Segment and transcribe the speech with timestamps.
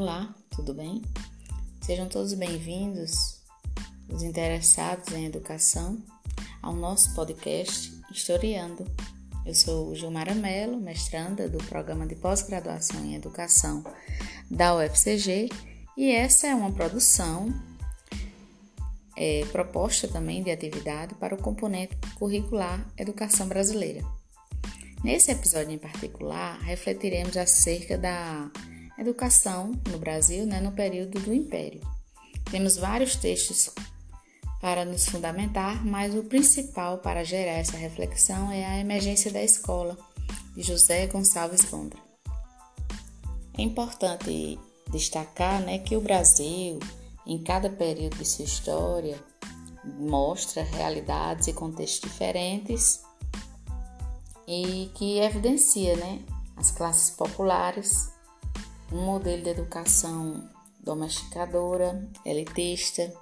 [0.00, 1.02] Olá, tudo bem?
[1.80, 3.42] Sejam todos bem-vindos,
[4.08, 5.98] os interessados em educação,
[6.62, 8.84] ao nosso podcast Historiando.
[9.44, 13.82] Eu sou Gilmara Mello, mestranda do Programa de Pós-Graduação em Educação
[14.48, 15.48] da UFCG,
[15.96, 17.52] e essa é uma produção
[19.16, 24.04] é, proposta também de atividade para o componente curricular Educação Brasileira.
[25.02, 28.48] Nesse episódio em particular, refletiremos acerca da
[28.98, 31.80] educação no Brasil né, no período do Império.
[32.50, 33.70] Temos vários textos
[34.60, 39.96] para nos fundamentar, mas o principal para gerar essa reflexão é a emergência da escola,
[40.54, 41.98] de José Gonçalves Gondra.
[43.56, 44.58] É importante
[44.90, 46.80] destacar né, que o Brasil,
[47.26, 49.18] em cada período de sua história,
[49.84, 53.00] mostra realidades e contextos diferentes
[54.46, 56.20] e que evidencia né,
[56.56, 58.10] as classes populares,
[58.92, 60.48] um modelo de educação
[60.80, 63.12] domesticadora, elitista,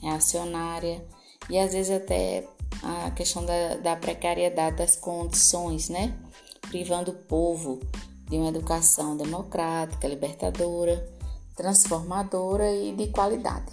[0.00, 1.06] reacionária
[1.48, 2.48] e às vezes até
[2.82, 6.18] a questão da, da precariedade das condições, né?
[6.62, 7.80] Privando o povo
[8.28, 11.06] de uma educação democrática, libertadora,
[11.54, 13.72] transformadora e de qualidade.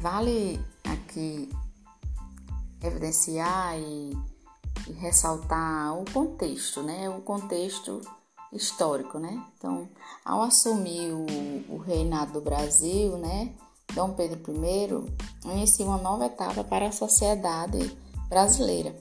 [0.00, 1.48] Vale aqui
[2.82, 4.12] evidenciar e
[4.90, 7.08] e ressaltar o contexto, né?
[7.08, 8.00] O contexto
[8.52, 9.44] histórico, né?
[9.56, 9.88] Então,
[10.24, 13.54] ao assumir o, o reinado do Brasil, né?
[13.94, 17.96] Dom Pedro I inicia uma nova etapa para a sociedade
[18.28, 18.94] brasileira,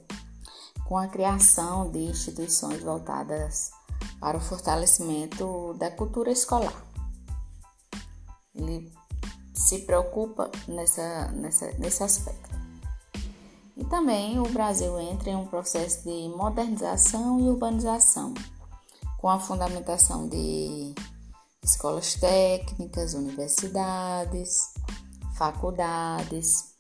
[0.88, 3.72] com a criação de instituições voltadas
[4.20, 6.86] para o fortalecimento da cultura escolar.
[8.56, 8.92] Ele
[9.54, 12.50] se preocupa nessa, nessa, nesse aspecto.
[13.78, 18.34] E também o Brasil entra em um processo de modernização e urbanização,
[19.20, 20.96] com a fundamentação de
[21.62, 24.74] escolas técnicas, universidades,
[25.38, 26.74] faculdades,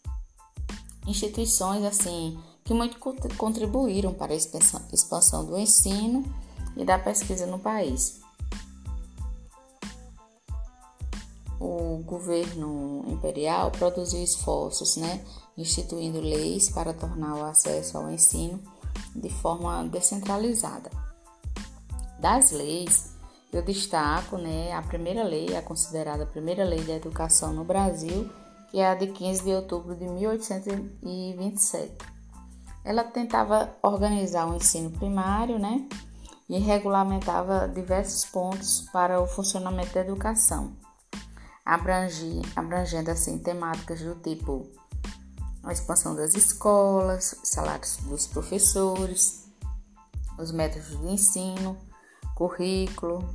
[1.06, 2.98] instituições assim que muito
[3.38, 6.24] contribuíram para a expansão do ensino
[6.78, 8.22] e da pesquisa no país.
[11.60, 15.26] O governo imperial produziu esforços, né,
[15.58, 18.62] instituindo leis para tornar o acesso ao ensino
[19.14, 21.09] de forma descentralizada.
[22.19, 23.16] Das leis,
[23.52, 28.30] eu destaco né, a primeira lei, a considerada primeira lei da educação no Brasil,
[28.69, 31.97] que é a de 15 de outubro de 1827.
[32.84, 35.88] Ela tentava organizar o ensino primário né,
[36.50, 40.74] e regulamentava diversos pontos para o funcionamento da educação,
[42.56, 44.68] abrangendo assim temáticas do tipo
[45.63, 49.47] a expansão das escolas, salários dos professores,
[50.38, 51.78] os métodos de ensino,
[52.40, 53.30] currículo,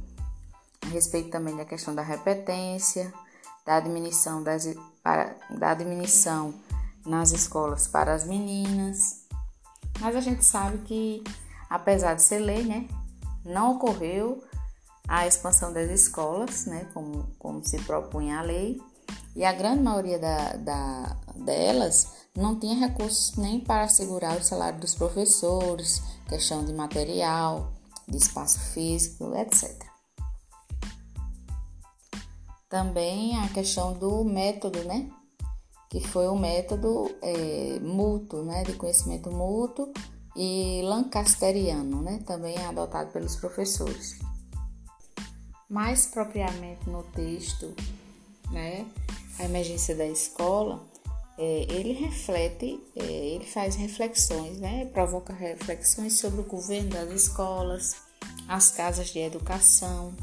[0.82, 3.12] a respeito também da questão da repetência,
[3.66, 4.66] da admissão, das,
[5.02, 6.54] para, da admissão
[7.04, 9.26] nas escolas para as meninas.
[10.00, 11.22] Mas a gente sabe que,
[11.68, 12.88] apesar de ser lei, né,
[13.44, 14.42] não ocorreu
[15.06, 18.80] a expansão das escolas, né, como, como se propunha a lei,
[19.36, 24.80] e a grande maioria da, da, delas não tinha recursos nem para assegurar o salário
[24.80, 27.73] dos professores, questão de material,
[28.08, 29.84] de espaço físico, etc.
[32.68, 35.10] Também a questão do método, né?
[35.88, 38.64] Que foi o método é, mútuo, né?
[38.64, 39.92] De conhecimento mútuo
[40.36, 42.20] e lancasteriano, né?
[42.26, 44.18] Também adotado pelos professores.
[45.68, 47.74] Mais propriamente no texto,
[48.50, 48.86] né?
[49.38, 50.84] A emergência da escola,
[51.36, 54.86] é, ele reflete, é, ele faz reflexões, né?
[54.86, 57.96] provoca reflexões sobre o governo das escolas,
[58.48, 60.14] as casas de educação,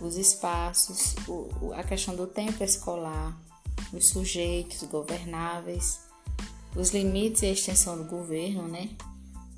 [0.00, 3.36] os espaços, o, a questão do tempo escolar,
[3.92, 6.00] os sujeitos governáveis,
[6.76, 8.90] os limites e a extensão do governo, né?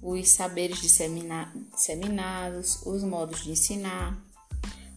[0.02, 4.18] os saberes dissemina, disseminados, os modos de ensinar,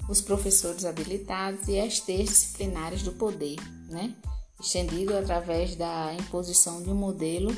[0.07, 3.57] os professores habilitados e as teas disciplinares do poder,
[3.89, 4.15] né?
[4.63, 7.53] Estendido através da imposição de um modelo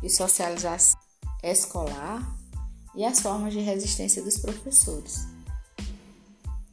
[0.00, 0.98] de socialização
[1.42, 2.36] escolar
[2.94, 5.26] e as formas de resistência dos professores.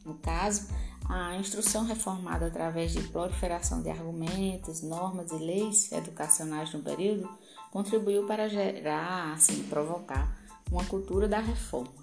[0.06, 0.68] No caso,
[1.10, 7.30] a instrução reformada através de proliferação de argumentos, normas e leis educacionais no período
[7.70, 10.34] contribuiu para gerar, assim, provocar
[10.72, 11.94] uma cultura da reforma.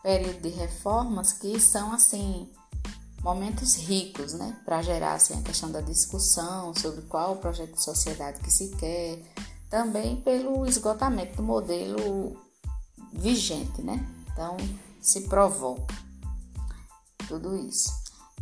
[0.00, 2.48] Período de reformas que são assim
[3.22, 7.82] momentos ricos, né, para gerar assim, a questão da discussão sobre qual o projeto de
[7.82, 9.22] sociedade que se quer,
[9.68, 12.36] também pelo esgotamento do modelo
[13.12, 14.56] vigente, né, Então,
[15.00, 15.94] se provoca
[17.28, 17.92] tudo isso.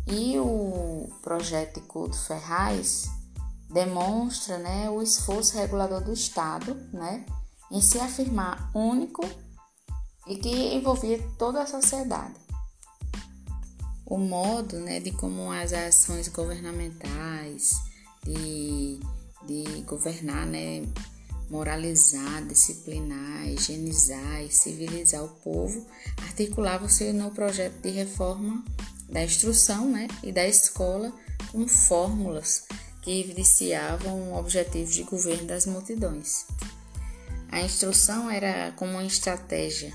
[0.07, 3.09] E o projeto de Couto Ferraz
[3.69, 7.25] demonstra né, o esforço regulador do Estado né,
[7.71, 9.21] em se afirmar único
[10.25, 12.48] e que envolvia toda a sociedade.
[14.09, 17.75] O modo né, de como as ações governamentais,
[18.23, 18.99] de,
[19.45, 20.83] de governar, né,
[21.49, 25.85] moralizar, disciplinar, higienizar e civilizar o povo,
[26.23, 28.63] articulava-se no projeto de reforma
[29.07, 31.13] da instrução né, e da escola
[31.51, 32.65] com fórmulas
[33.01, 36.45] que evidenciavam objetivos de governo das multidões.
[37.51, 39.91] A instrução era como uma estratégia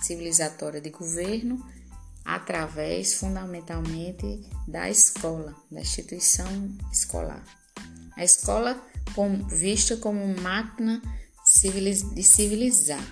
[0.00, 1.64] civilizatória de governo
[2.34, 6.46] através fundamentalmente da escola, da instituição
[6.92, 7.44] escolar.
[8.16, 8.80] A escola
[9.48, 11.02] vista como máquina
[12.14, 13.04] de civilizar,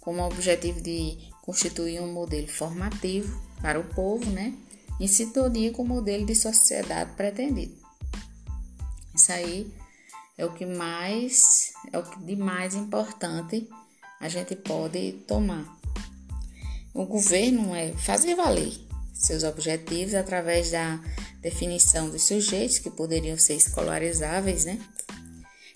[0.00, 4.56] com o objetivo de constituir um modelo formativo para o povo, né,
[4.98, 7.76] em sintonia com o modelo de sociedade pretendido.
[9.14, 9.70] Isso aí
[10.38, 13.68] é o que mais é o que de mais importante
[14.18, 15.81] a gente pode tomar.
[16.94, 18.78] O governo é fazer valer
[19.14, 21.00] seus objetivos através da
[21.40, 24.78] definição dos sujeitos que poderiam ser escolarizáveis, né?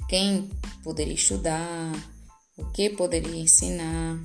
[0.08, 0.50] Quem
[0.82, 1.92] poderia estudar,
[2.56, 4.20] o que poderia ensinar,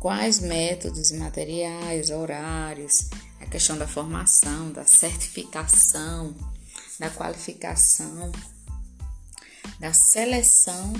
[0.00, 6.34] quais métodos materiais, horários, a questão da formação, da certificação,
[6.98, 8.30] da qualificação,
[9.80, 10.92] da seleção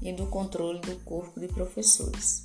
[0.00, 2.44] e do controle do corpo de professores.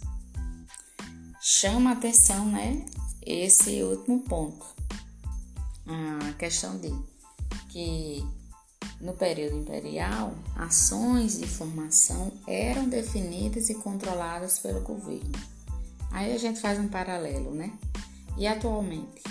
[1.47, 2.83] Chama atenção, né,
[3.21, 4.65] esse último ponto,
[5.85, 6.91] a questão de
[7.69, 8.27] que
[8.99, 15.33] no período imperial, ações de formação eram definidas e controladas pelo governo.
[16.09, 17.77] Aí a gente faz um paralelo, né?
[18.39, 19.21] E atualmente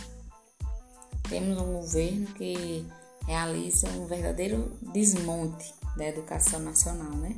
[1.28, 2.87] temos um governo que
[3.26, 7.34] realiza um verdadeiro desmonte da educação nacional, né?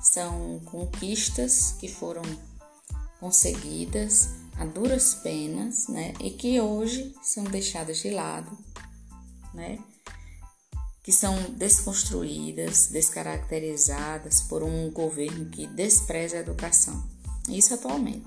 [0.00, 2.22] São conquistas que foram
[3.20, 6.14] conseguidas a duras penas, né?
[6.20, 8.50] E que hoje são deixadas de lado,
[9.54, 9.78] né?
[11.02, 17.08] Que são desconstruídas, descaracterizadas por um governo que despreza a educação.
[17.48, 18.26] Isso atualmente.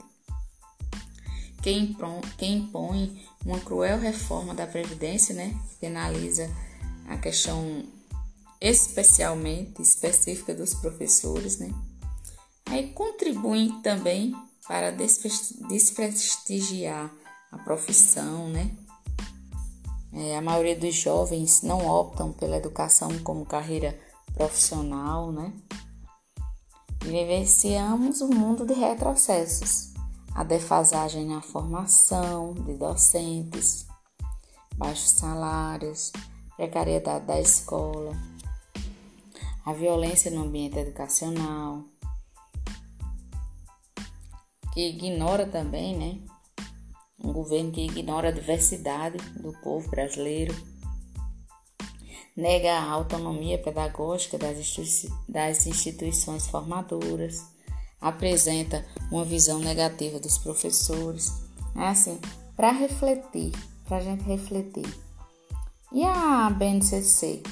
[1.62, 1.96] Quem
[2.38, 5.58] quem impõe uma cruel reforma da Previdência, né?
[5.80, 6.50] Penaliza
[7.08, 7.86] a questão
[8.60, 11.70] especialmente específica dos professores, né?
[12.66, 14.34] Aí contribuem também
[14.68, 17.12] para desprestigiar
[17.52, 18.76] a profissão, né?
[20.12, 24.00] É, a maioria dos jovens não optam pela educação como carreira
[24.34, 25.54] profissional, né?
[27.02, 29.94] Vivenciamos um mundo de retrocessos,
[30.34, 33.86] a defasagem na formação de docentes,
[34.76, 36.12] baixos salários,
[36.56, 38.16] precariedade da escola,
[39.66, 41.84] a violência no ambiente educacional,
[44.74, 46.20] que ignora também, né?
[47.24, 50.54] Um governo que ignora a diversidade do povo brasileiro,
[52.36, 57.46] nega a autonomia pedagógica das, institui das instituições formadoras,
[58.02, 61.32] apresenta uma visão negativa dos professores.
[61.76, 62.20] É assim,
[62.56, 63.52] para refletir,
[63.86, 64.92] para a gente refletir.
[65.92, 67.44] E a BNCC,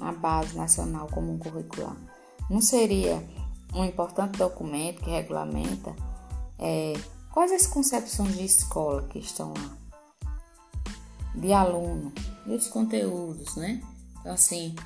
[0.00, 1.96] a Base Nacional Comum Curricular,
[2.48, 3.22] não seria
[3.74, 5.94] um importante documento que regulamenta
[6.60, 6.92] é,
[7.32, 10.30] quais as concepções de escola que estão lá,
[11.34, 12.12] de aluno
[12.46, 13.82] e os conteúdos, né?
[14.20, 14.76] Então, assim,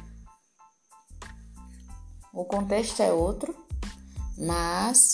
[2.32, 3.54] o contexto é outro,
[4.38, 5.12] mas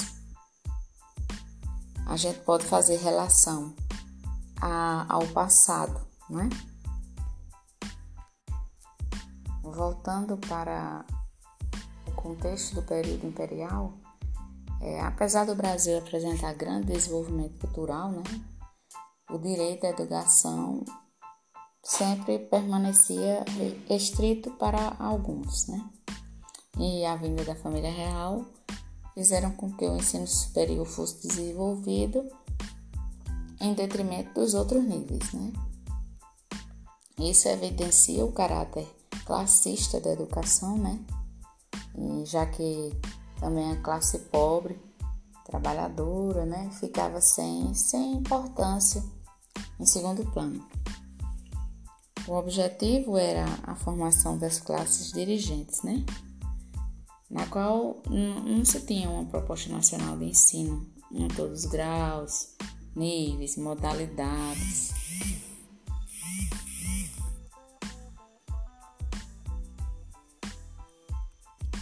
[2.07, 3.75] a gente pode fazer relação
[4.61, 6.49] a, ao passado, né?
[9.63, 11.07] Voltando para
[12.07, 13.95] o contexto do período imperial,
[14.81, 18.23] é, apesar do Brasil apresentar grande desenvolvimento cultural, né,
[19.31, 20.85] o direito à educação
[21.83, 23.45] sempre permanecia
[23.89, 25.91] restrito para alguns, né?
[26.79, 28.45] E a vinda da família real
[29.15, 32.27] fizeram com que o ensino superior fosse desenvolvido
[33.61, 35.53] em detrimento dos outros níveis, né?
[37.19, 38.89] Isso evidencia o caráter
[39.27, 40.99] classista da educação, né?
[41.97, 42.93] E já que
[43.41, 44.79] também a classe pobre,
[45.45, 49.03] trabalhadora, né, ficava sem, sem importância
[49.81, 50.65] em segundo plano.
[52.29, 56.05] O objetivo era a formação das classes dirigentes, né?
[57.29, 62.55] Na qual não se tinha uma proposta nacional de ensino em todos os graus,
[62.95, 64.93] níveis, modalidades.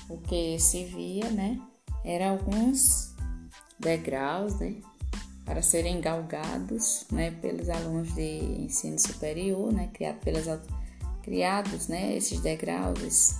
[0.08, 1.60] O que se via, né,
[2.04, 3.14] era alguns
[3.78, 4.76] degraus, né,
[5.44, 10.60] para serem galgados, né, pelos alunos de ensino superior, né, criado pelas
[11.22, 13.34] criados, né, esses degraus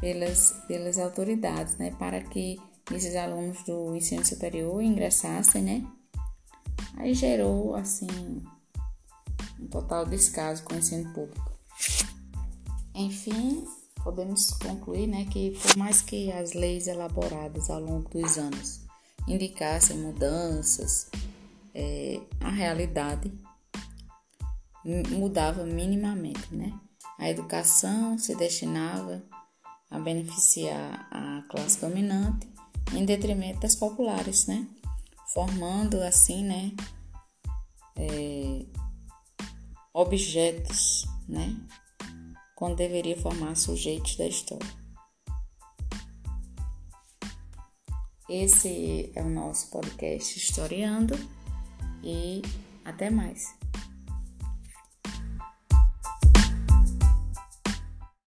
[0.00, 2.58] pelas pelas autoridades, né, para que
[2.94, 5.86] esses alunos do ensino superior ingressassem, né?
[6.96, 8.06] Aí gerou, assim,
[9.60, 11.52] um total descaso com o ensino público.
[12.94, 13.66] Enfim,
[14.08, 18.80] podemos concluir, né, que por mais que as leis elaboradas ao longo dos anos
[19.28, 21.10] indicassem mudanças,
[21.74, 23.30] é, a realidade
[25.10, 26.72] mudava minimamente, né?
[27.18, 29.22] A educação se destinava
[29.90, 32.48] a beneficiar a classe dominante
[32.94, 34.66] em detrimento das populares, né?
[35.34, 36.72] Formando assim, né?
[37.94, 38.64] É,
[39.92, 41.54] objetos, né?
[42.58, 44.66] Quando deveria formar sujeitos da história.
[48.28, 51.14] Esse é o nosso podcast Historiando
[52.02, 52.42] e
[52.84, 53.56] até mais.